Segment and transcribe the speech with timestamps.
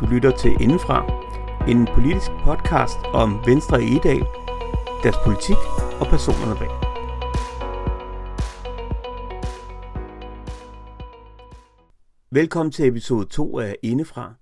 [0.00, 0.98] Du lytter til Indenfra,
[1.68, 4.24] en politisk podcast om Venstre i Edal,
[5.02, 5.56] deres politik
[6.00, 6.70] og personerne bag.
[12.30, 14.34] Velkommen til episode 2 af Indefra.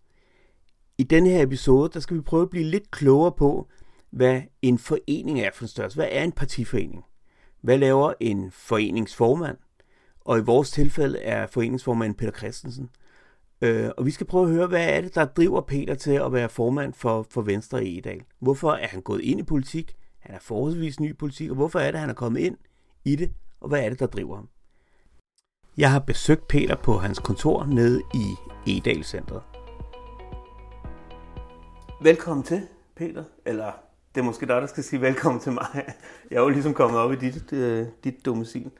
[0.98, 3.68] I denne her episode, der skal vi prøve at blive lidt klogere på,
[4.10, 5.96] hvad en forening er for en størrelse.
[5.96, 7.04] Hvad er en partiforening?
[7.60, 9.56] Hvad laver en foreningsformand?
[10.20, 12.90] Og i vores tilfælde er foreningsformanden Peter Christensen–
[13.62, 16.32] Øh, og vi skal prøve at høre, hvad er det, der driver Peter til at
[16.32, 18.22] være formand for, for Venstre i Edal?
[18.40, 19.96] Hvorfor er han gået ind i politik?
[20.18, 22.56] Han er forholdsvis ny i politik, og hvorfor er det, han er kommet ind
[23.04, 23.30] i det?
[23.60, 24.48] Og hvad er det, der driver ham?
[25.76, 28.34] Jeg har besøgt Peter på hans kontor nede i
[28.76, 29.42] Edal Centret.
[32.02, 32.62] Velkommen til,
[32.96, 33.24] Peter.
[33.46, 33.72] Eller
[34.14, 35.66] det er måske dig, der skal sige velkommen til mig.
[36.30, 38.70] Jeg er jo ligesom kommet op i dit, øh, dit domicil.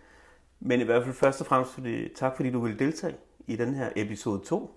[0.60, 3.15] Men i hvert fald først og fremmest fordi, tak, fordi du ville deltage
[3.46, 4.76] i den her episode 2.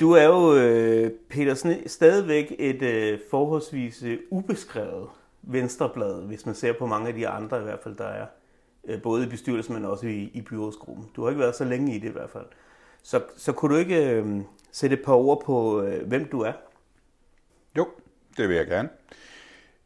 [0.00, 5.08] Du er jo, øh, Peter, stadigvæk et øh, forholdsvis øh, ubeskrevet
[5.42, 8.26] venstreblad, hvis man ser på mange af de andre i hvert fald, der er.
[8.84, 11.10] Øh, både i bestyrelsen, men også i, i byrådsgruppen.
[11.16, 12.46] Du har ikke været så længe i det i hvert fald.
[13.02, 14.40] Så, så kunne du ikke øh,
[14.72, 16.52] sætte et par ord på, øh, hvem du er?
[17.76, 17.88] Jo,
[18.36, 18.88] det vil jeg gerne.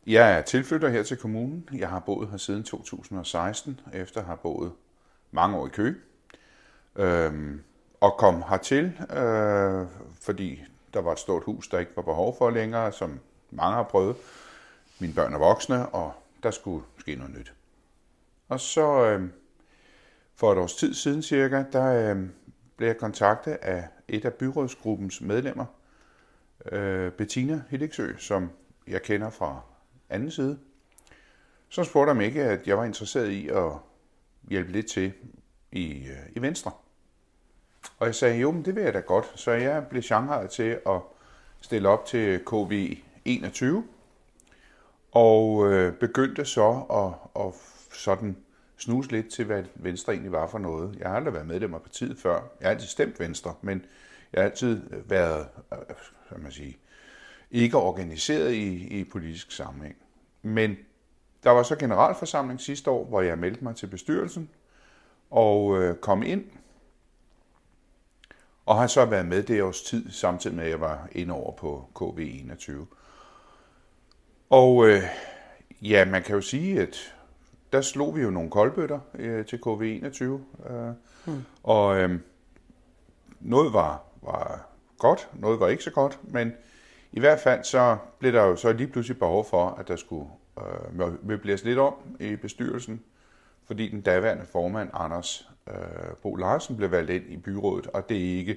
[0.07, 1.69] Jeg er tilflytter her til kommunen.
[1.73, 4.73] Jeg har boet her siden 2016, efter at have boet
[5.31, 5.95] mange år i Køge.
[6.97, 7.63] Øhm,
[8.01, 9.87] og kom hertil, øh,
[10.21, 10.63] fordi
[10.95, 13.21] der var et stort hus, der ikke var behov for længere, som
[13.51, 14.17] mange har prøvet.
[14.99, 17.53] Mine børn er voksne, og der skulle ske noget nyt.
[18.49, 19.29] Og så øh,
[20.35, 22.29] for et års tid siden cirka, der øh,
[22.77, 25.65] blev jeg kontaktet af et af byrådsgruppens medlemmer,
[26.73, 28.51] øh, Bettina Hiddiksø, som
[28.87, 29.61] jeg kender fra
[30.11, 30.59] anden side.
[31.69, 33.73] Så spurgte om ikke, at jeg var interesseret i at
[34.49, 35.13] hjælpe lidt til
[35.73, 36.73] i, øh, i Venstre.
[37.99, 39.33] Og jeg sagde, jo, men det vil jeg da godt.
[39.35, 41.01] Så jeg blev Shanghai til at
[41.61, 43.65] stille op til KV21,
[45.13, 47.55] og øh, begyndte så at, at
[47.93, 48.37] sådan
[48.77, 50.97] snuse lidt til, hvad Venstre egentlig var for noget.
[50.99, 52.35] Jeg har aldrig været medlem af partiet før.
[52.35, 53.85] Jeg har altid stemt Venstre, men
[54.33, 55.79] jeg har altid været, øh,
[56.29, 56.79] hvad man sige,
[57.51, 59.97] ikke organiseret i, i politisk sammenhæng.
[60.43, 60.77] Men
[61.45, 64.51] der var så generalforsamling sidste år, hvor jeg meldte mig til bestyrelsen
[65.31, 66.45] og øh, kom ind
[68.67, 71.53] og har så været med det års tid, samtidig med at jeg var inde over
[71.53, 72.73] på KV21.
[74.51, 75.03] Og øh,
[75.83, 77.15] ja, man kan jo sige, at
[77.73, 80.25] der slog vi jo nogle koldbøtter øh, til KV21.
[80.25, 80.93] Øh,
[81.25, 81.43] hmm.
[81.63, 82.21] Og øh,
[83.41, 86.53] noget var, var godt, noget var ikke så godt, men
[87.13, 90.31] i hvert fald så blev der jo så lige pludselig behov for, at der skulle
[90.59, 93.03] øh, møbleres lidt om i bestyrelsen,
[93.71, 95.75] fordi den daværende formand, Anders øh,
[96.23, 98.57] Bo Larsen blev valgt ind i byrådet, og det er ikke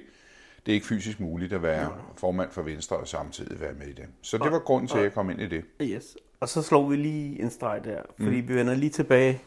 [0.66, 3.92] det er ikke fysisk muligt at være formand for Venstre og samtidig være med i
[3.92, 4.04] det.
[4.22, 5.64] Så det var grunden til, at jeg kom ind i det.
[5.82, 6.16] Yes.
[6.40, 8.48] Og så slår vi lige en streg der, fordi mm.
[8.48, 9.40] vi vender lige tilbage,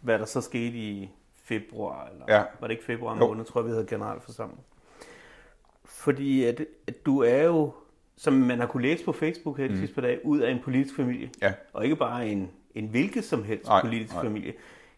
[0.00, 1.10] hvad der så skete i
[1.44, 2.42] februar, eller ja.
[2.60, 4.60] var det ikke februar måned, tror jeg, vi havde generalforsamling.
[5.84, 7.72] Fordi at, at du er jo,
[8.16, 9.76] som man har kunne læse på Facebook her mm.
[9.76, 11.30] sidste par dage, ud af en politisk familie.
[11.42, 11.52] Ja.
[11.72, 14.22] Og ikke bare en, en hvilket som helst nej, politisk nej.
[14.22, 14.52] familie.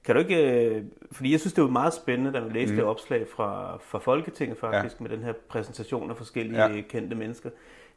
[0.04, 2.76] Kan du ikke, øh, fordi jeg synes, det var meget spændende, da vi læste mm.
[2.76, 5.02] det opslag fra, fra Folketinget faktisk, ja.
[5.02, 6.80] med den her præsentation af forskellige ja.
[6.80, 7.50] kendte mennesker.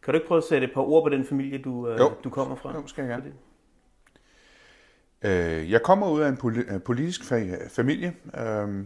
[0.03, 2.11] Kan du ikke prøve at sætte et par ord på den familie, du, øh, jo.
[2.23, 2.73] du kommer fra?
[2.75, 3.33] Jo, skal jeg gerne.
[5.61, 7.23] Øh, jeg kommer ud af en politisk
[7.69, 8.85] familie, øh,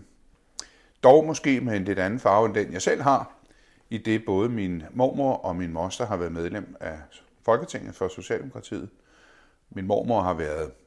[1.03, 3.34] dog måske med en lidt anden farve end den, jeg selv har,
[3.89, 6.97] i det både min mormor og min moster har været medlem af
[7.45, 8.89] Folketinget for Socialdemokratiet.
[9.69, 10.87] Min mormor har været Øh,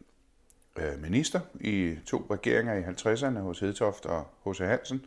[0.76, 4.58] Øh, minister i to regeringer i 50'erne hos Hedtoft og H.C.
[4.58, 5.04] Hansen,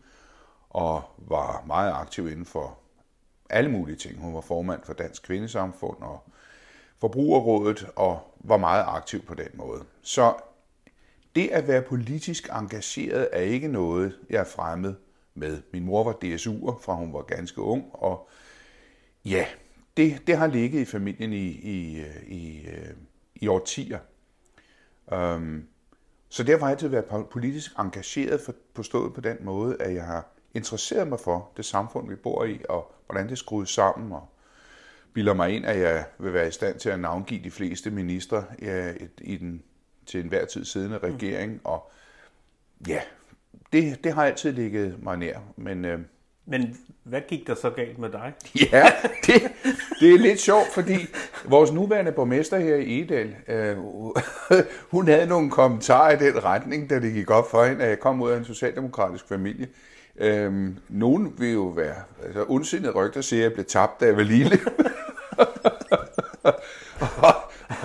[0.70, 2.80] og var meget aktiv inden for
[3.50, 4.20] alle mulige ting.
[4.20, 6.24] Hun var formand for Dansk Kvindesamfund og
[7.00, 9.84] Forbrugerrådet, og var meget aktiv på den måde.
[10.02, 10.34] Så
[11.36, 14.96] det at være politisk engageret er ikke noget, jeg er fremmed
[15.34, 15.62] med.
[15.74, 18.30] Min mor var DSU'er, fra hun var ganske ung, og
[19.26, 19.46] ja,
[19.98, 22.94] det, det har ligget i familien i, i, øh, i, øh,
[23.36, 24.00] i årtier.
[25.12, 25.68] Um,
[26.30, 30.06] så derfor har jeg altid været politisk engageret, for, forstået på den måde, at jeg
[30.06, 34.28] har interesseret mig for det samfund, vi bor i, og hvordan det skruet sammen, og
[35.14, 38.46] bilder mig ind, at jeg vil være i stand til at navngive de fleste ministre
[38.62, 39.64] ja, i den
[40.06, 41.14] til enhver tid siddende mm.
[41.14, 41.92] regering, og
[42.88, 43.02] ja,
[43.74, 45.86] det, det har altid ligget mig nær, men...
[45.86, 46.00] Øh,
[46.46, 48.34] men hvad gik der så galt med dig?
[48.72, 48.92] Ja,
[49.26, 49.42] det,
[50.00, 50.96] det er lidt sjovt, fordi
[51.46, 53.78] vores nuværende borgmester her i Edal, øh,
[54.92, 58.00] hun havde nogle kommentarer i den retning, da det gik op for hende, at jeg
[58.00, 59.68] kom ud af en socialdemokratisk familie.
[60.20, 61.96] Øh, nogen vil jo være,
[62.26, 64.60] altså ondsindet rygter siger, at jeg blev tabt, da jeg var lille.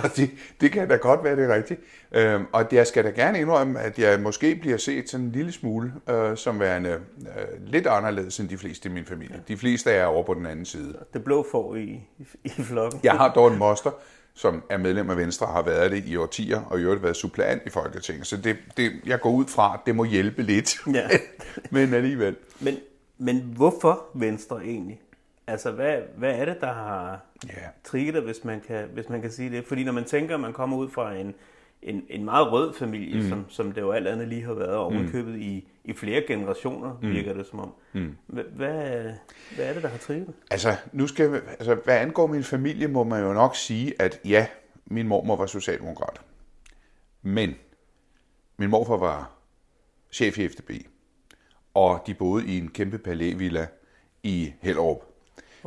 [0.17, 0.31] det,
[0.61, 1.81] det kan da godt være, det er rigtigt.
[2.13, 5.53] Øhm, og jeg skal da gerne indrømme, at jeg måske bliver set sådan en lille
[5.53, 9.43] smule øh, som værende øh, lidt anderledes end de fleste i min familie.
[9.49, 10.99] De fleste er over på den anden side.
[11.13, 12.01] Det blå får i,
[12.45, 13.01] i flokken.
[13.03, 13.91] Jeg har dog en moster,
[14.35, 17.17] som er medlem af Venstre og har været det i årtier, og i øvrigt været
[17.17, 18.27] suppleant i Folketinget.
[18.27, 20.77] Så det, det, jeg går ud fra, at det må hjælpe lidt.
[20.95, 21.09] Ja.
[21.71, 22.37] Men alligevel.
[22.61, 22.77] Men,
[23.19, 25.01] men hvorfor Venstre egentlig?
[25.49, 27.69] Altså, hvad, hvad er det, der har ja.
[27.85, 29.65] trigget hvis man, kan, hvis man kan sige det?
[29.65, 31.35] Fordi når man tænker, at man kommer ud fra en,
[31.83, 33.29] en, en meget rød familie, mm.
[33.29, 35.41] som, som det jo alt andet lige har været ovenkøbet mm.
[35.41, 37.11] i, i flere generationer, mm.
[37.11, 37.75] virker det som om.
[37.93, 38.17] Mm.
[38.27, 38.45] Hvad,
[39.57, 43.05] hvad er det, der har trigget Altså, nu skal, altså, hvad angår min familie, må
[43.05, 44.47] man jo nok sige, at ja,
[44.87, 46.21] min mormor var socialdemokrat.
[47.23, 47.55] Men
[48.57, 49.31] min morfar var
[50.13, 50.71] chef i FDB,
[51.75, 53.67] og de boede i en kæmpe palævilla
[54.23, 55.08] i Hellerup.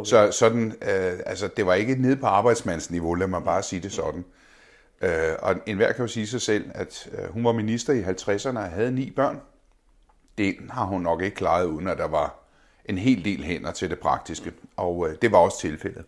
[0.02, 0.10] Okay.
[0.10, 3.92] Så sådan, øh, altså, det var ikke nede på arbejdsmandsniveau, lad mig bare sige det
[3.92, 4.26] sådan.
[5.02, 8.58] Øh, og enhver kan jo sige sig selv, at øh, hun var minister i 50'erne
[8.60, 9.42] og havde ni børn.
[10.38, 12.36] Det har hun nok ikke klaret, uden at der var
[12.86, 14.54] en hel del hænder til det praktiske.
[14.76, 16.06] Og øh, det var også tilfældet.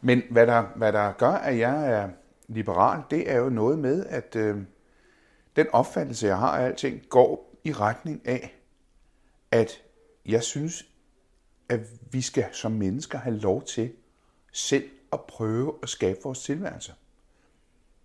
[0.00, 2.08] Men hvad der, hvad der gør, at jeg er
[2.48, 4.56] liberal, det er jo noget med, at øh,
[5.56, 8.54] den opfattelse, jeg har af alting, går i retning af,
[9.50, 9.82] at
[10.26, 10.84] jeg synes,
[11.68, 11.80] at
[12.10, 13.92] vi skal som mennesker have lov til
[14.52, 16.94] selv at prøve at skabe vores tilværelse.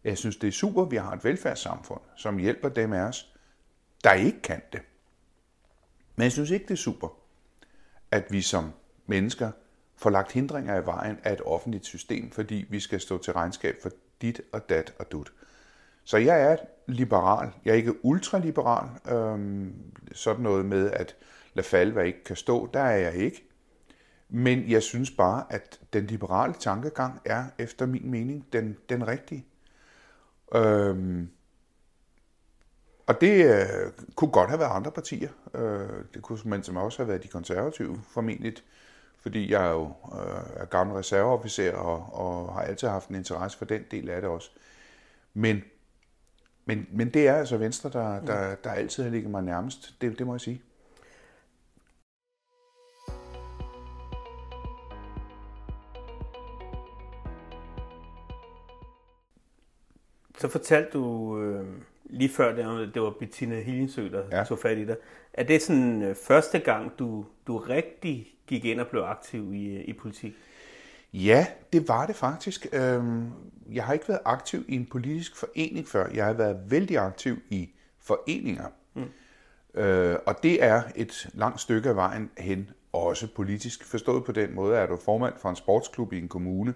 [0.03, 3.33] Jeg synes, det er super, at vi har et velfærdssamfund, som hjælper dem af os,
[4.03, 4.81] der ikke kan det.
[6.15, 7.07] Men jeg synes ikke, det er super,
[8.11, 8.71] at vi som
[9.05, 9.51] mennesker
[9.97, 13.75] får lagt hindringer i vejen af et offentligt system, fordi vi skal stå til regnskab
[13.81, 13.91] for
[14.21, 15.31] dit og dat og dut.
[16.03, 16.55] Så jeg er
[16.87, 17.51] liberal.
[17.65, 18.89] Jeg er ikke ultraliberal.
[19.15, 19.73] Øhm,
[20.13, 21.15] sådan noget med at
[21.53, 23.50] lade falde, hvad ikke kan stå, der er jeg ikke.
[24.33, 29.45] Men jeg synes bare, at den liberale tankegang er efter min mening den, den rigtige.
[30.55, 31.29] Øhm,
[33.07, 35.29] og det øh, kunne godt have været andre partier.
[35.53, 38.53] Øh, det kunne man som også have været de konservative, formentlig.
[39.19, 43.57] Fordi jeg er jo øh, er gammel reserveofficer og, og har altid haft en interesse
[43.57, 44.51] for den del af det også.
[45.33, 45.63] Men,
[46.65, 49.95] men, men det er altså Venstre, der, der, der altid har ligget mig nærmest.
[50.01, 50.61] Det, det må jeg sige.
[60.41, 61.65] Så fortalte du øh,
[62.05, 64.43] lige før, det, det var Bettina Hillingsø, der ja.
[64.43, 64.95] tog fat i dig.
[65.33, 69.75] Er det sådan øh, første gang, du, du rigtig gik ind og blev aktiv i,
[69.75, 70.33] øh, i politik?
[71.13, 72.67] Ja, det var det faktisk.
[72.73, 73.29] Øhm,
[73.71, 76.07] jeg har ikke været aktiv i en politisk forening før.
[76.13, 78.67] Jeg har været vældig aktiv i foreninger.
[78.93, 79.81] Mm.
[79.81, 83.85] Øh, og det er et langt stykke af vejen hen, også politisk.
[83.85, 86.73] Forstået på den måde, at du formand for en sportsklub i en kommune,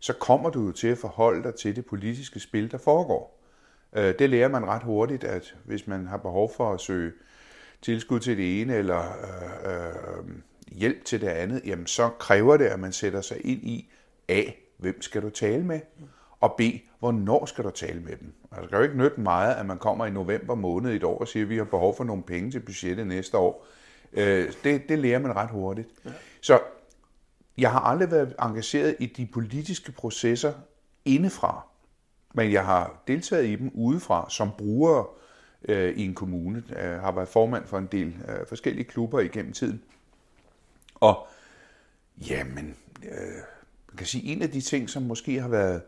[0.00, 3.38] så kommer du jo til at forholde dig til det politiske spil, der foregår.
[3.92, 7.12] Øh, det lærer man ret hurtigt, at hvis man har behov for at søge
[7.82, 9.02] tilskud til det ene eller
[9.66, 10.34] øh, øh,
[10.72, 13.90] hjælp til det andet, jamen så kræver det, at man sætter sig ind i
[14.28, 14.42] A,
[14.76, 15.80] hvem skal du tale med,
[16.40, 16.60] og B,
[16.98, 18.32] hvornår skal du tale med dem.
[18.52, 21.04] Altså, det kan jo ikke nytte meget, at man kommer i november måned i et
[21.04, 23.66] år og siger, at vi har behov for nogle penge til budgettet næste år.
[24.12, 25.88] Øh, det, det lærer man ret hurtigt.
[26.04, 26.10] Ja.
[26.40, 26.60] Så
[27.58, 30.52] jeg har aldrig været engageret i de politiske processer
[31.04, 31.66] indefra,
[32.34, 35.04] men jeg har deltaget i dem udefra som bruger
[35.68, 36.64] øh, i en kommune.
[36.70, 39.82] Jeg har været formand for en del øh, forskellige klubber igennem tiden.
[40.94, 41.26] Og
[42.28, 43.34] jamen, øh,
[43.88, 45.82] man kan sige, en af de ting, som måske har været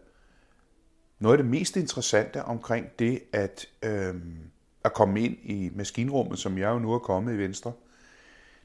[1.19, 4.15] noget af det mest interessante omkring det at, øh,
[4.85, 7.90] at komme ind i maskinrummet, som jeg jo nu er kommet i Venstre, øh,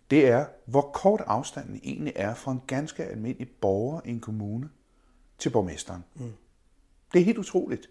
[0.10, 4.70] det er, hvor kort afstanden egentlig er fra en ganske almindelig borger i en kommune
[5.38, 6.04] til borgmesteren.
[6.16, 6.34] Mm.
[7.14, 7.90] Det er helt utroligt.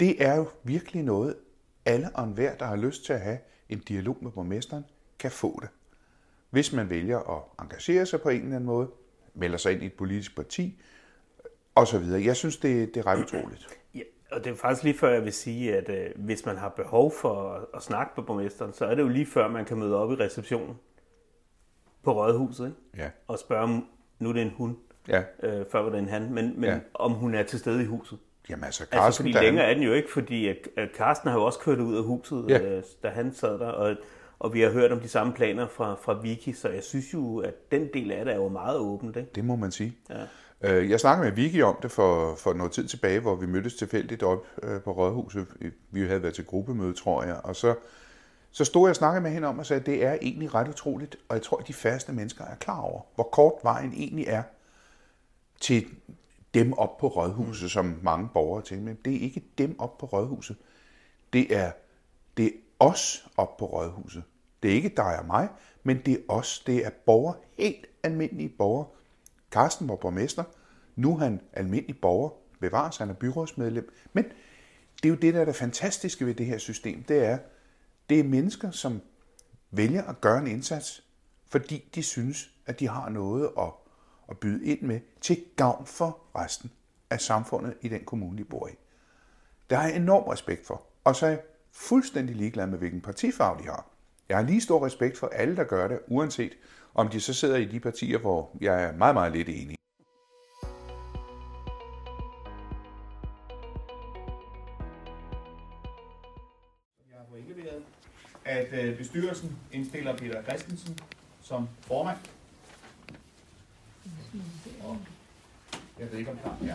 [0.00, 1.36] Det er jo virkelig noget,
[1.84, 4.84] alle og enhver, der har lyst til at have en dialog med borgmesteren,
[5.18, 5.68] kan få det.
[6.50, 8.90] Hvis man vælger at engagere sig på en eller anden måde,
[9.34, 10.80] melder sig ind i et politisk parti,
[11.74, 12.02] osv.
[12.02, 13.66] Jeg synes, det, det er ret utroligt.
[13.94, 16.68] Ja, og det er faktisk lige før, jeg vil sige, at øh, hvis man har
[16.68, 19.78] behov for at, at snakke med borgmesteren, så er det jo lige før, man kan
[19.78, 20.76] møde op i receptionen
[22.06, 23.02] på rådhuset, ikke?
[23.04, 23.10] Ja.
[23.28, 23.86] og spørge om,
[24.18, 24.76] nu er det en hun,
[25.08, 25.22] ja.
[25.42, 26.78] øh, før var det en han, men, men ja.
[26.94, 28.18] om hun er til stede i huset.
[28.50, 31.38] Jamen altså, Carsten, altså fordi længere er den jo ikke, fordi at, at Carsten har
[31.38, 32.58] jo også kørt ud af huset, ja.
[32.58, 33.96] øh, da han sad der, og,
[34.38, 37.38] og vi har hørt om de samme planer fra, fra Vicky, så jeg synes jo,
[37.38, 39.16] at den del af det er jo meget åbent.
[39.16, 39.30] Ikke?
[39.34, 39.96] Det må man sige.
[40.10, 40.78] Ja.
[40.78, 43.74] Øh, jeg snakkede med Vicky om det for, for noget tid tilbage, hvor vi mødtes
[43.74, 45.46] tilfældigt op øh, på Rådhuset.
[45.90, 47.74] Vi havde været til gruppemøde, tror jeg, og så
[48.56, 50.68] så stod jeg og snakkede med hende om og sagde, at det er egentlig ret
[50.68, 54.24] utroligt, og jeg tror, at de færreste mennesker er klar over, hvor kort vejen egentlig
[54.26, 54.42] er
[55.60, 55.86] til
[56.54, 57.68] dem op på rådhuset, mm.
[57.68, 60.56] som mange borgere tænker, men det er ikke dem op på rådhuset.
[61.32, 61.72] Det er,
[62.36, 64.22] det er os op på rådhuset.
[64.62, 65.48] Det er ikke dig og mig,
[65.82, 66.62] men det er os.
[66.66, 68.86] Det er borgere, helt almindelige borgere.
[69.50, 70.44] Carsten var borgmester,
[70.96, 73.92] nu er han almindelig borger, bevares, han er byrådsmedlem.
[74.12, 74.24] Men
[75.02, 77.38] det er jo det, der er det fantastiske ved det her system, det er,
[78.08, 79.00] det er mennesker, som
[79.70, 81.04] vælger at gøre en indsats,
[81.48, 83.72] fordi de synes, at de har noget at,
[84.30, 86.70] at byde ind med til gavn for resten
[87.10, 88.72] af samfundet i den kommune, de bor i.
[89.70, 90.82] Det har jeg enorm respekt for.
[91.04, 91.40] Og så er jeg
[91.72, 93.86] fuldstændig ligeglad med, hvilken partifarve de har.
[94.28, 96.52] Jeg har lige stor respekt for alle, der gør det, uanset
[96.94, 99.75] om de så sidder i de partier, hvor jeg er meget, meget lidt enig.
[108.46, 110.98] At øh, bestyrelsen indstiller Peter Christensen
[111.42, 112.16] som formand.
[114.84, 114.98] Og
[115.98, 116.54] jeg ved ikke, om der er.
[116.66, 116.74] Ja,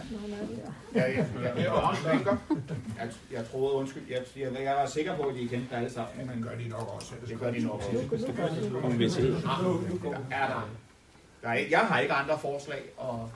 [0.95, 1.87] ja, ja, ja, ja,
[2.97, 6.27] jeg, jeg troede, undskyld, jeg, jeg, jeg var sikker på, at de kendte alle sammen,
[6.27, 7.13] men gør de nok også.
[7.27, 8.79] det gør de nok også.
[8.83, 9.35] Om vi ser.
[10.31, 10.69] Er der,
[11.41, 13.31] der er, jeg har ikke andre forslag, og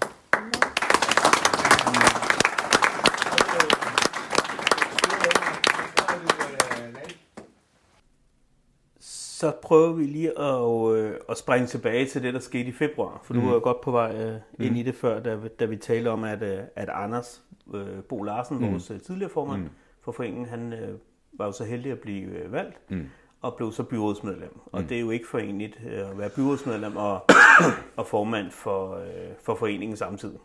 [9.36, 13.22] så prøver vi lige at, øh, at springe tilbage til det, der skete i februar.
[13.24, 13.42] For mm.
[13.42, 14.80] du var godt på vej øh, ind mm.
[14.80, 18.58] i det før, da, da vi talte om, at, øh, at Anders øh, Bo Larsen,
[18.58, 18.72] mm.
[18.72, 19.70] vores øh, tidligere formand mm.
[20.02, 20.98] for foreningen, han øh,
[21.34, 22.92] var jo så heldig at blive øh, valgt.
[22.92, 23.06] Mm
[23.42, 24.60] og blev så byrådsmedlem.
[24.72, 24.88] Og mm.
[24.88, 27.26] det er jo ikke forenligt øh, at være byrådsmedlem og,
[27.98, 30.40] og formand for, øh, for foreningen samtidig.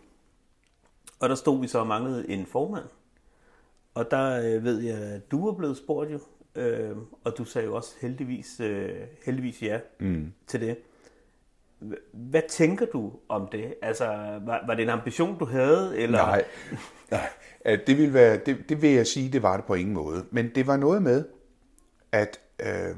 [1.20, 2.84] Og der stod vi så og manglede en formand.
[3.94, 6.18] Og der øh, ved jeg, at du er blevet spurgt jo,
[6.60, 8.90] øh, og du sagde jo også heldigvis, øh,
[9.24, 10.32] heldigvis ja mm.
[10.46, 10.78] til det.
[12.12, 13.74] Hvad tænker du om det?
[13.82, 14.06] Altså,
[14.46, 15.98] var, var det en ambition, du havde?
[15.98, 16.18] Eller?
[16.18, 16.44] Nej,
[17.10, 17.30] nej.
[17.86, 20.24] Det, vil være, det, det vil jeg sige, det var det på ingen måde.
[20.30, 21.24] Men det var noget med,
[22.12, 22.96] at øh,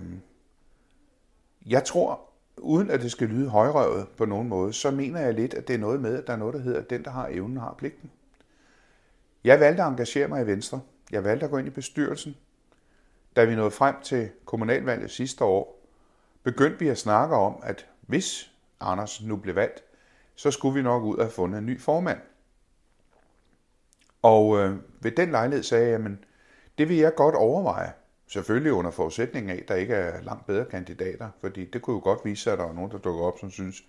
[1.66, 2.20] jeg tror,
[2.56, 5.74] uden at det skal lyde højrøvet på nogen måde, så mener jeg lidt, at det
[5.74, 7.74] er noget med, at der er noget, der hedder, at den, der har evnen, har
[7.78, 8.10] pligten.
[9.44, 10.80] Jeg valgte at engagere mig i Venstre.
[11.12, 12.36] Jeg valgte at gå ind i bestyrelsen.
[13.36, 15.86] Da vi nåede frem til kommunalvalget sidste år,
[16.42, 19.84] begyndte vi at snakke om, at hvis Anders nu blev valgt,
[20.34, 22.18] så skulle vi nok ud og have fundet en ny formand.
[24.22, 26.10] Og øh, ved den lejlighed sagde jeg, at
[26.78, 27.92] det vil jeg godt overveje.
[28.26, 32.00] Selvfølgelig under forudsætning af, at der ikke er langt bedre kandidater, fordi det kunne jo
[32.00, 33.84] godt vise sig, at der er nogen, der dukker op, som synes,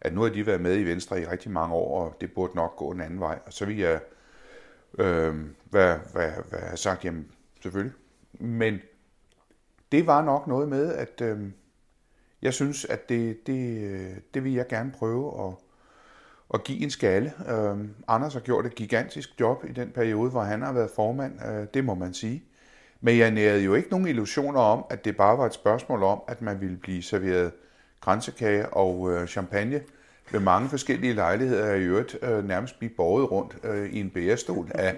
[0.00, 2.56] at nu har de været med i Venstre i rigtig mange år, og det burde
[2.56, 3.38] nok gå en anden vej.
[3.46, 4.00] Og så vil jeg
[4.98, 7.32] øh, hvad, hvad, være have sagt, jamen
[7.62, 7.94] selvfølgelig.
[8.32, 8.78] Men
[9.92, 11.38] det var nok noget med, at øh,
[12.42, 15.54] jeg synes, at det, det, øh, det vil jeg gerne prøve at,
[16.54, 17.32] at give en skalle.
[17.48, 21.46] Øh, Anders har gjort et gigantisk job i den periode, hvor han har været formand,
[21.46, 22.44] øh, det må man sige.
[23.00, 26.22] Men jeg nærede jo ikke nogen illusioner om, at det bare var et spørgsmål om,
[26.28, 27.52] at man ville blive serveret
[28.00, 29.80] grænsekage og øh, champagne
[30.32, 34.70] ved mange forskellige lejligheder, i øvrigt øh, nærmest blive borget rundt øh, i en bærestol
[34.74, 34.96] af,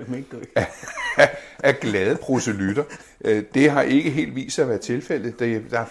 [0.57, 0.69] af,
[1.17, 2.85] af, af glade proselytter.
[3.25, 5.39] Øh, det har ikke helt vist sig at være tilfældet.
[5.39, 5.85] Det, der,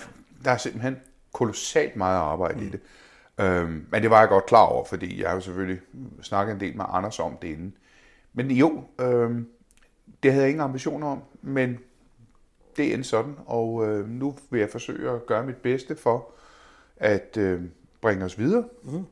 [0.43, 0.97] der er simpelthen
[1.33, 2.67] kolossalt meget arbejde mm.
[2.67, 2.79] i det.
[3.39, 5.81] Øh, men det var jeg godt klar over, fordi jeg har jo selvfølgelig
[6.21, 7.73] snakket en del med Anders om det inden.
[8.33, 9.31] Men jo, øh,
[10.23, 11.79] det havde jeg ingen ambitioner om, men
[12.77, 16.31] det endte sådan, og øh, nu vil jeg forsøge at gøre mit bedste for
[16.97, 17.61] at øh,
[18.01, 18.63] bringe os videre.
[18.83, 19.05] Mm.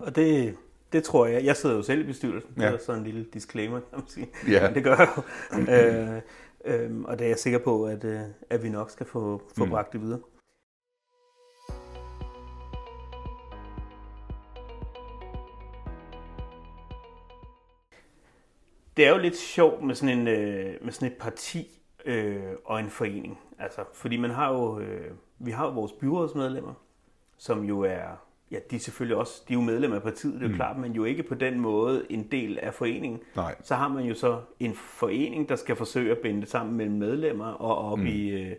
[0.00, 0.56] Og det,
[0.92, 1.44] det tror jeg.
[1.44, 2.50] Jeg sidder jo selv i bestyrelsen.
[2.58, 2.66] Ja.
[2.66, 4.28] Det er sådan en lille disclaimer, kan man sige.
[4.48, 4.66] Ja.
[4.66, 5.22] Men det gør jeg jo.
[5.74, 6.20] øh,
[6.64, 9.64] øh, og det er jeg sikker på, at, øh, at vi nok skal få, få
[9.64, 9.70] mm.
[9.70, 10.20] bragt det videre.
[18.96, 22.80] Det er jo lidt sjovt med sådan, en, øh, med sådan et parti, øh, og
[22.80, 23.40] en forening.
[23.58, 26.74] Altså, fordi man har jo, øh, vi har jo vores byrådsmedlemmer,
[27.36, 30.40] som jo er, ja, de er selvfølgelig også, de er jo medlemmer af partiet, det
[30.40, 30.54] er jo mm.
[30.54, 33.20] klart, men jo ikke på den måde en del af foreningen.
[33.36, 33.54] Nej.
[33.62, 37.46] Så har man jo så en forening, der skal forsøge at binde sammen mellem medlemmer
[37.46, 38.06] og op mm.
[38.06, 38.56] i, øh,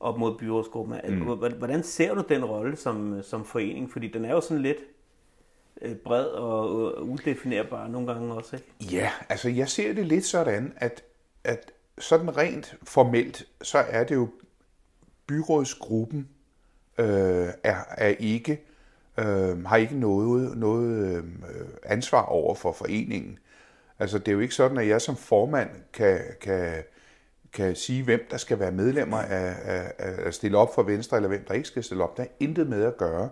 [0.00, 0.96] op mod byrådsgruppen.
[1.08, 1.22] Mm.
[1.58, 3.92] Hvordan ser du den rolle som, som forening?
[3.92, 4.78] Fordi den er jo sådan lidt
[5.82, 8.94] øh, bred og udefinerbar nogle gange også, ikke?
[8.94, 11.04] Ja, altså jeg ser det lidt sådan, at,
[11.44, 14.28] at sådan rent formelt, så er det jo
[15.26, 16.28] byrådsgruppen
[16.98, 18.67] øh, er, er ikke
[19.18, 23.38] øh, har ikke noget, noget øhm, øh, ansvar over for foreningen.
[23.98, 26.82] Altså det er jo ikke sådan, at jeg som formand kan, kan,
[27.52, 31.16] kan sige, hvem der skal være medlemmer af, af, af at stille op for Venstre,
[31.16, 32.16] eller hvem der ikke skal stille op.
[32.16, 33.28] Der er intet med at gøre.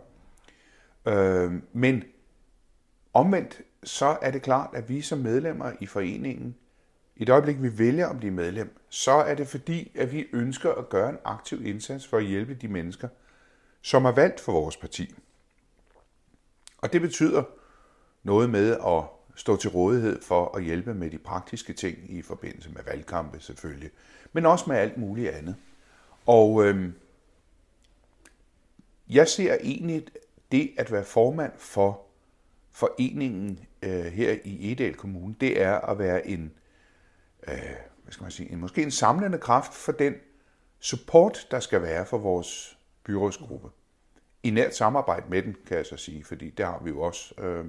[1.07, 2.03] Øh, men
[3.17, 6.57] Omvendt så er det klart, at vi som medlemmer i foreningen,
[7.17, 10.73] i det øjeblik vi vælger at blive medlem, så er det fordi, at vi ønsker
[10.73, 13.09] at gøre en aktiv indsats for at hjælpe de mennesker,
[13.83, 15.15] som er valgt for vores parti.
[16.79, 17.43] Og det betyder
[18.23, 19.05] noget med at
[19.35, 23.91] stå til rådighed for at hjælpe med de praktiske ting i forbindelse med valgkampe selvfølgelig,
[24.33, 25.57] men også med alt muligt andet.
[26.27, 26.93] Og øh,
[29.09, 30.07] jeg ser egentlig
[30.53, 32.03] det at være formand for
[32.73, 36.53] foreningen øh, her i Edal Kommune, det er at være en,
[37.49, 37.55] øh,
[38.03, 40.15] hvad skal man sige, en, måske en samlende kraft for den
[40.81, 43.69] support, der skal være for vores byrådsgruppe.
[44.47, 47.35] I nært samarbejde med den, kan jeg så sige, fordi det har vi jo også.
[47.41, 47.65] Øh,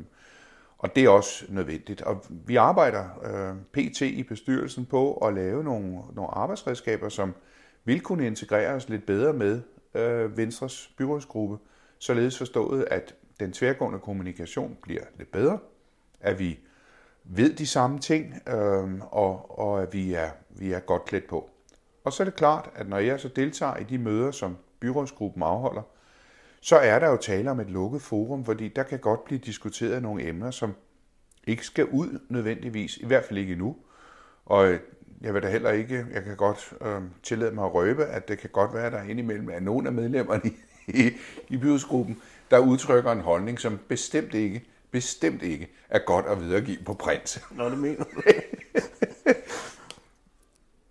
[0.77, 2.01] og det er også nødvendigt.
[2.01, 4.01] Og vi arbejder øh, pt.
[4.01, 7.33] i bestyrelsen på at lave nogle, nogle arbejdsredskaber, som
[7.85, 9.61] vil kunne integrere os lidt bedre med
[9.93, 11.57] øh, Venstres byrådsgruppe,
[11.99, 15.59] således forstået, at den tværgående kommunikation bliver lidt bedre,
[16.19, 16.59] at vi
[17.23, 21.49] ved de samme ting, øh, og, og at vi er, vi er godt klædt på.
[22.03, 25.43] Og så er det klart, at når jeg så deltager i de møder, som byrådsgruppen
[25.43, 25.81] afholder,
[26.61, 30.01] så er der jo tale om et lukket forum, fordi der kan godt blive diskuteret
[30.01, 30.73] nogle emner, som
[31.47, 33.75] ikke skal ud nødvendigvis, i hvert fald ikke endnu.
[34.45, 34.79] Og øh,
[35.21, 38.37] jeg vil da heller ikke, jeg kan godt øh, tillade mig at røbe, at det
[38.37, 40.51] kan godt være, at der indimellem er nogle af medlemmerne i,
[41.03, 41.11] i,
[41.49, 42.21] i byrådsgruppen,
[42.51, 47.43] der udtrykker en holdning, som bestemt ikke, bestemt ikke er godt at videregive på print.
[47.51, 48.21] Nå, det mener du.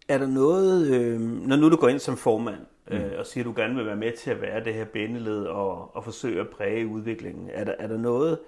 [0.09, 3.19] er der noget, øh, når nu du går ind som formand, øh, mm.
[3.19, 5.97] og siger, at du gerne vil være med til at være det her bindeled og,
[5.97, 8.39] og forsøge at præge udviklingen, er der, er der noget,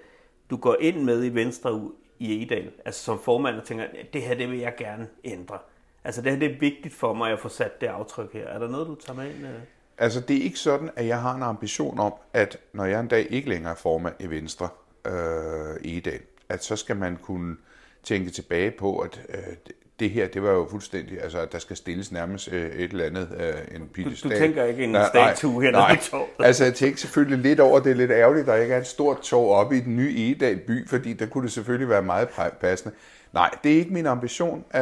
[0.49, 4.35] du går ind med i Venstre i Edal, altså som formand og tænker, det her
[4.35, 5.57] det vil jeg gerne ændre.
[6.03, 8.45] Altså det her det er vigtigt for mig at få sat det aftryk her.
[8.45, 9.47] Er der noget, du tager med ind?
[9.47, 9.61] Øh?
[9.97, 13.07] Altså, det er ikke sådan, at jeg har en ambition om, at når jeg en
[13.07, 14.69] dag ikke længere er formand i Venstre
[15.05, 16.19] øh, i dag,
[16.49, 17.57] at så skal man kunne
[18.03, 22.11] tænke tilbage på, at øh, det her, det var jo fuldstændig, altså der skal stilles
[22.11, 24.31] nærmest øh, et eller andet, øh, en piedestal.
[24.31, 26.21] Du, du tænker ikke en nej, statue her, nej, nej.
[26.39, 28.87] altså jeg tænker selvfølgelig lidt over, det er lidt ærgerligt, at der ikke er et
[28.87, 32.29] stort tog oppe i den nye Edal by, fordi der kunne det selvfølgelig være meget
[32.61, 32.95] passende.
[33.33, 34.81] Nej, det er ikke min ambition, øh,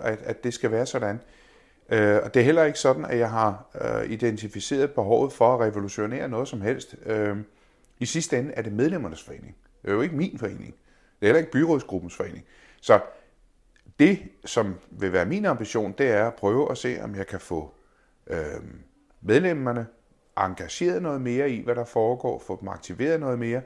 [0.00, 1.20] at, at det skal være sådan.
[1.88, 5.60] Øh, og det er heller ikke sådan, at jeg har øh, identificeret behovet for at
[5.60, 6.94] revolutionere noget som helst.
[7.06, 7.36] Øh,
[7.98, 9.56] I sidste ende er det medlemmernes forening.
[9.82, 10.74] Det er jo ikke min forening.
[11.20, 12.44] Det er heller ikke byrådsgruppens forening.
[12.80, 13.00] Så
[13.98, 17.40] det, som vil være min ambition, det er at prøve at se, om jeg kan
[17.40, 17.74] få
[18.26, 18.62] øh,
[19.20, 19.86] medlemmerne
[20.38, 23.62] engageret noget mere i, hvad der foregår, få dem aktiveret noget mere,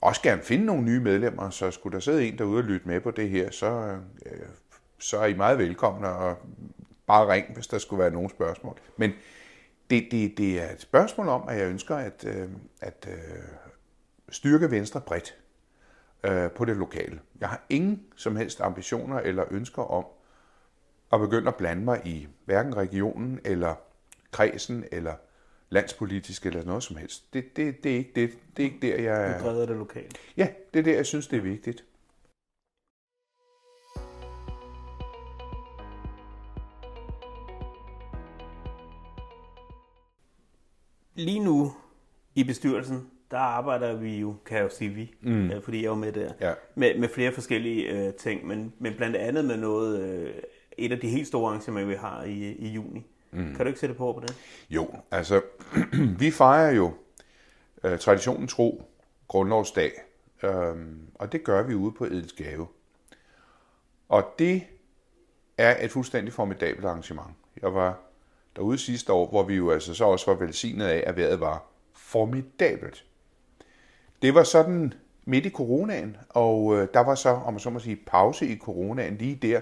[0.00, 3.00] også gerne finde nogle nye medlemmer, så skulle der sidde en derude og lytte med
[3.00, 4.32] på det her, så, øh,
[4.98, 6.36] så er I meget velkomne, og
[7.06, 8.78] bare ring, hvis der skulle være nogle spørgsmål.
[8.96, 9.12] Men
[9.90, 12.48] det, det, det er et spørgsmål om, at jeg ønsker at, øh,
[12.80, 13.42] at øh,
[14.28, 15.36] styrke Venstre bredt
[16.24, 17.20] øh, på det lokale.
[17.40, 20.04] Jeg har ingen som helst ambitioner eller ønsker om
[21.12, 23.74] at begynde at blande mig i hverken regionen eller
[24.30, 25.14] kredsen eller
[25.70, 27.34] landspolitisk eller noget som helst.
[27.34, 29.38] Det, det, det, er, ikke det, det er ikke der, jeg...
[29.38, 30.18] Du breder det lokalt.
[30.36, 31.84] Ja, det er der, jeg synes, det er vigtigt.
[41.14, 41.74] Lige nu
[42.34, 45.50] i bestyrelsen, der arbejder vi jo, kan jeg jo sige vi, mm.
[45.50, 46.52] øh, fordi jeg er jo med der, ja.
[46.74, 50.34] med, med flere forskellige øh, ting, men, men blandt andet med noget, øh,
[50.78, 53.06] et af de helt store arrangementer, vi har i, i juni.
[53.30, 53.54] Mm.
[53.54, 54.36] Kan du ikke sætte på på det?
[54.70, 55.42] Jo, altså,
[56.20, 56.92] vi fejrer jo
[57.84, 58.82] øh, traditionen tro
[59.28, 59.92] grundlovsdag,
[60.42, 60.76] øh,
[61.14, 62.66] og det gør vi ude på Edelsgave.
[64.08, 64.62] Og det
[65.58, 67.30] er et fuldstændig formidabelt arrangement.
[67.62, 67.98] Jeg var
[68.56, 71.64] derude sidste år, hvor vi jo altså så også var velsignet af, at vejret var
[71.92, 73.04] formidabelt.
[74.22, 77.78] Det var sådan midt i coronaen, og øh, der var så, om man så må
[77.78, 79.60] sige, pause i coronaen lige der,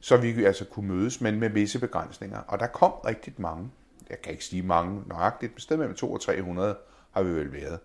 [0.00, 2.38] så vi altså kunne mødes, men med visse begrænsninger.
[2.38, 3.70] Og der kom rigtig mange,
[4.10, 6.76] jeg kan ikke sige mange nøjagtigt, men sted mellem 200 og 300
[7.10, 7.78] har vi vel været.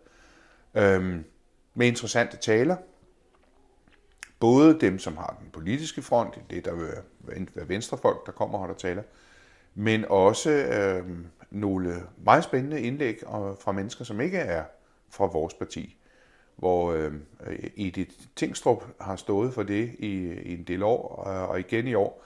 [0.73, 1.23] Øhm,
[1.73, 2.75] med interessante taler.
[4.39, 6.87] Både dem, som har den politiske front, det der vil
[7.55, 9.03] være venstrefolk, der kommer og holder taler,
[9.75, 13.19] men også øhm, nogle meget spændende indlæg
[13.59, 14.63] fra mennesker, som ikke er
[15.09, 15.97] fra vores parti,
[16.55, 20.07] hvor øhm, øh, Edith Tingstrup har stået for det i,
[20.43, 22.23] i en del år, øh, og igen i år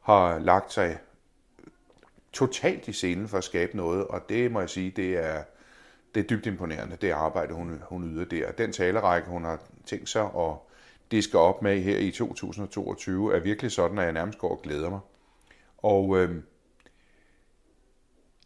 [0.00, 0.98] har lagt sig
[2.32, 5.42] totalt i scenen for at skabe noget, og det må jeg sige, det er,
[6.14, 8.52] det er dybt imponerende, det arbejde, hun, hun yder der.
[8.52, 10.54] Den talerække, hun har tænkt sig at
[11.10, 14.90] diske op med her i 2022, er virkelig sådan, at jeg nærmest går og glæder
[14.90, 15.00] mig.
[15.78, 16.42] Og øh,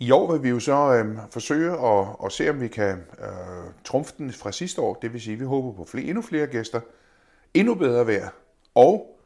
[0.02, 3.26] i år vil vi jo så øh, forsøge at, at se, om vi kan øh,
[3.84, 4.94] trumfe den fra sidste år.
[4.94, 6.80] Det vil sige, at vi håber på flere, endnu flere gæster,
[7.54, 8.28] endnu bedre vejr
[8.74, 9.18] og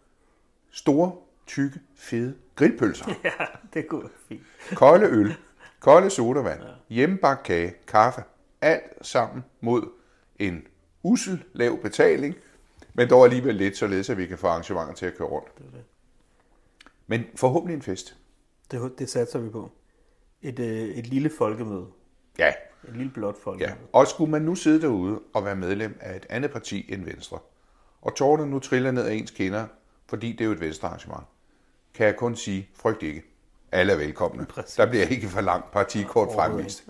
[0.70, 1.12] store,
[1.46, 3.06] tykke, fede grillpølser.
[3.24, 3.30] Ja,
[3.74, 4.42] det kunne være fint.
[4.74, 5.34] Kolde øl,
[5.80, 6.68] kolde sodavand, ja.
[6.88, 8.22] hjemmebagt kage, kaffe.
[8.60, 9.88] Alt sammen mod
[10.38, 10.66] en
[11.02, 12.34] usel lav betaling,
[12.94, 15.58] men dog alligevel lidt, således at vi kan få arrangementer til at køre rundt.
[15.58, 15.84] Det er det.
[17.06, 18.16] Men forhåbentlig en fest.
[18.70, 19.70] Det, det satser vi på.
[20.42, 21.86] Et, øh, et lille folkemøde.
[22.38, 22.52] Ja,
[22.88, 23.40] Et lille blåt ja.
[23.50, 23.76] folkemøde.
[23.92, 27.38] Og skulle man nu sidde derude og være medlem af et andet parti end Venstre,
[28.02, 29.66] og tårerne nu triller ned af ens kinder,
[30.08, 31.24] fordi det er jo et venstre arrangement,
[31.94, 33.22] kan jeg kun sige, frygt ikke.
[33.72, 34.46] Alle er velkomne.
[34.54, 34.74] Præcis.
[34.74, 36.88] Der bliver ikke for langt partikort fremvist.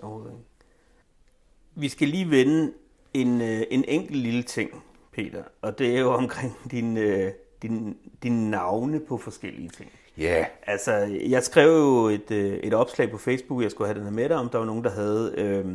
[1.75, 2.73] Vi skal lige vende
[3.13, 7.31] en, øh, en enkelt lille ting, Peter, og det er jo omkring din, øh,
[7.61, 9.91] din, din navne på forskellige ting.
[10.17, 14.03] Ja, Altså, jeg skrev jo et, øh, et opslag på Facebook, jeg skulle have den
[14.03, 15.65] her med dig, om der var nogen, der havde øh,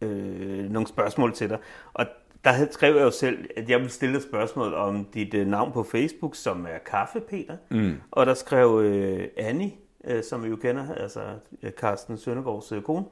[0.00, 1.58] øh, nogle spørgsmål til dig.
[1.94, 2.06] Og
[2.44, 5.46] der havde, skrev jeg jo selv, at jeg ville stille et spørgsmål om dit øh,
[5.46, 7.56] navn på Facebook, som er Kaffe Peter.
[7.70, 7.94] Mm.
[8.10, 9.72] Og der skrev øh, Annie,
[10.04, 11.20] øh, som vi jo kender, altså
[11.62, 13.04] øh, Carsten Søndergaards øh, kone,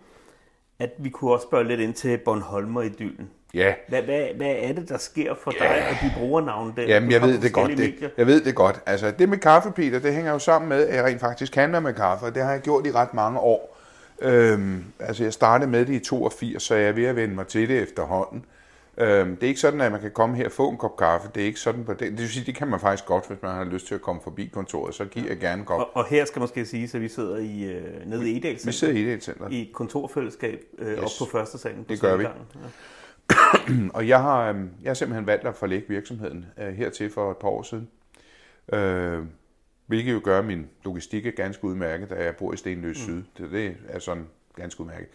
[0.79, 3.31] at vi kunne også spørge lidt ind til Bornholmer i dylden.
[3.55, 3.75] ja.
[3.89, 6.83] Hvad, hvad, hvad er det, der sker for dig, at de bruger navnet der?
[6.83, 7.71] Jamen, jeg ved det godt.
[7.71, 8.09] Det, medier.
[8.17, 8.81] jeg ved det godt.
[8.87, 11.81] Altså, det med kaffe, Peter, det hænger jo sammen med, at jeg rent faktisk handler
[11.81, 13.79] med kaffe, og det har jeg gjort i ret mange år.
[14.23, 17.47] Øhm, altså, jeg startede med det i 82, så jeg er ved at vende mig
[17.47, 18.45] til det efterhånden.
[18.99, 21.29] Øhm, det er ikke sådan, at man kan komme her og få en kop kaffe.
[21.35, 22.01] Det er ikke sådan på det.
[22.01, 24.23] Det vil sige, det kan man faktisk godt, hvis man har lyst til at komme
[24.23, 24.95] forbi kontoret.
[24.95, 25.81] Så giver jeg gerne en kop.
[25.81, 28.73] Og, og her skal måske sige, at vi sidder i, øh, nede i Edal Vi
[28.73, 29.49] sidder i center.
[29.51, 30.99] i et kontorfællesskab øh, yes.
[30.99, 31.85] op på første salen.
[31.85, 32.23] På Det gør vi.
[32.23, 32.31] Ja.
[33.99, 37.37] Og jeg har, øhm, jeg har simpelthen valgt at forlægge virksomheden øh, hertil for et
[37.37, 37.89] par år siden.
[38.73, 39.25] Øh,
[39.87, 43.23] hvilket jo gør min logistik er ganske udmærket, da jeg bor i Stenløs Syd.
[43.39, 44.27] Det, det er sådan
[44.57, 45.09] ganske udmærket.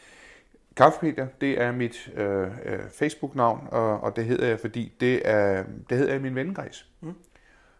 [0.80, 5.64] Kaffepeter, det er mit øh, øh, Facebook-navn, og, og det hedder jeg, fordi det, er,
[5.90, 6.86] det hedder jeg min vennekreds.
[7.02, 7.14] Mm.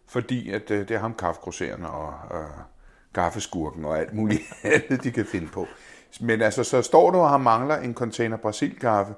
[0.06, 2.46] Fordi at, øh, det er ham kaffegrosserende og øh,
[3.14, 4.42] kaffeskurken og alt muligt
[4.74, 5.66] andet, de kan finde på.
[6.20, 9.14] Men altså, så står du og har mangler en container Brasil-kaffe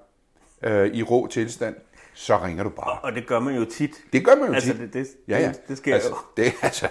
[0.63, 1.77] øh, i rå tilstand,
[2.15, 2.99] så ringer du bare.
[2.99, 3.91] Og det gør man jo tit.
[4.13, 4.81] Det gør man jo Altså, tit.
[4.81, 5.49] det, det, Ja, ja.
[5.49, 6.17] det, det sker altså, jo.
[6.37, 6.89] Det, altså,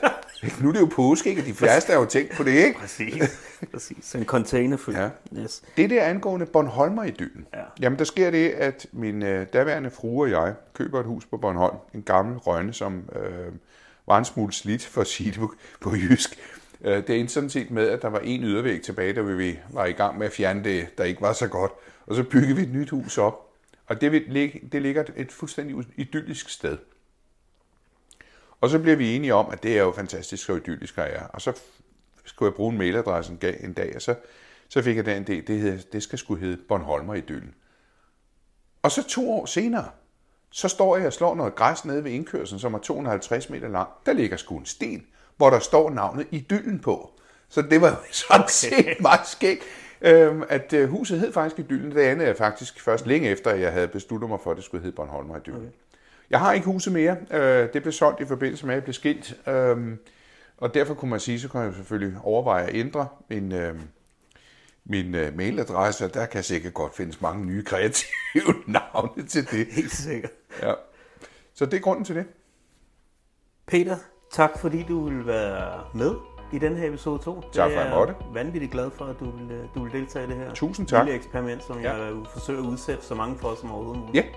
[0.62, 1.41] nu er det jo påske, ikke?
[1.41, 2.79] Og de fleste har jo tænkt på det, ikke?
[2.79, 3.39] Præcis.
[3.73, 4.15] Præcis.
[4.15, 4.97] En container fyldt.
[4.97, 5.10] Ja.
[5.38, 5.62] Yes.
[5.77, 7.45] Det der angående Bornholmer i dyen.
[7.53, 7.60] Ja.
[7.81, 11.38] Jamen, der sker det, at min øh, daværende frue og jeg køber et hus på
[11.38, 11.75] Bornholm.
[11.93, 13.51] En gammel rønne, som øh,
[14.07, 16.39] var en smule slidt, for at sige det på, på jysk.
[16.84, 19.86] Øh, det endte sådan set med, at der var en ydervæg tilbage, da vi var
[19.86, 21.71] i gang med at fjerne det, der ikke var så godt.
[22.07, 23.47] Og så byggede vi et nyt hus op.
[23.91, 26.77] Og det, vil det ligger et fuldstændig idyllisk sted.
[28.62, 31.27] Og så bliver vi enige om, at det er jo fantastisk, så idyllisk her er.
[31.27, 31.60] Og så
[32.25, 34.15] skulle jeg bruge en mailadresse en dag, og så,
[34.69, 37.54] så fik jeg den idé, det, hedder, det skal skulle hedde Bornholmer i dylden.
[38.82, 39.89] Og så to år senere,
[40.49, 43.89] så står jeg og slår noget græs nede ved indkørslen, som er 250 meter lang.
[44.06, 47.19] Der ligger sgu en sten, hvor der står navnet Idyllen på.
[47.49, 49.63] Så det var sådan set meget skægt,
[50.01, 51.91] øhm, at øh, huset hed faktisk Idyllen.
[51.91, 54.65] Det andet er faktisk først længe efter, at jeg havde besluttet mig for, at det
[54.65, 55.61] skulle hedde Bornholmer Idyllen.
[55.61, 55.71] Okay.
[56.29, 57.17] Jeg har ikke huset mere.
[57.31, 59.47] Øh, det blev solgt i forbindelse med, at jeg blev skilt.
[59.47, 59.97] Øh,
[60.57, 63.75] og derfor kunne man sige, så kan jeg selvfølgelig overveje at ændre min, øh,
[64.85, 69.67] min øh, mailadresse, og der kan sikkert godt findes mange nye kreative navne til det.
[69.71, 70.31] Helt sikkert.
[70.61, 70.73] Ja.
[71.53, 72.25] Så det er grunden til det.
[73.67, 73.97] Peter,
[74.31, 76.15] tak fordi du vil være med
[76.51, 77.41] i den her episode 2.
[77.41, 78.13] Tak for, at jeg måtte.
[78.19, 80.53] Jeg er vanvittigt glad for, at du vil, øh, du vil deltage i det her
[80.53, 81.05] Tusind tak.
[81.05, 81.93] lille eksperiment, som Ja.
[81.95, 84.15] jeg forsøger at udsætte så mange for som overhovedet muligt.
[84.25, 84.29] Ja,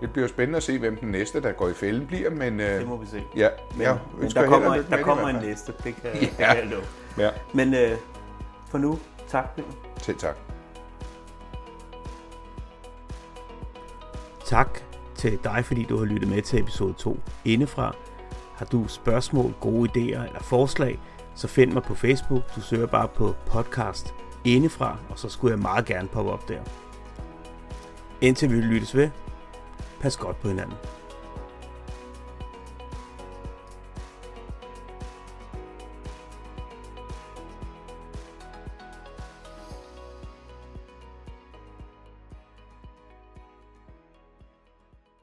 [0.00, 2.66] det bliver spændende at se, hvem den næste, der går i fælden, bliver, men, øh,
[2.80, 3.22] Det må vi se.
[3.36, 6.20] ja, Men, jeg men ønsker der kommer, der med kommer en næste, det kan, Ja.
[6.20, 6.82] det kan jeg love.
[7.18, 7.90] Ja, Men øh,
[8.70, 9.68] for nu, tak Peter.
[9.98, 10.36] selv tak.
[14.44, 14.78] Tak
[15.14, 17.94] til dig, fordi du har lyttet med til episode 2 indefra.
[18.54, 20.98] Har du spørgsmål, gode idéer eller forslag,
[21.38, 22.56] så find mig på Facebook.
[22.56, 26.60] Du søger bare på podcast indefra, og så skulle jeg meget gerne poppe op der.
[28.20, 29.10] Indtil vi lyttes ved,
[30.00, 30.76] pas godt på hinanden.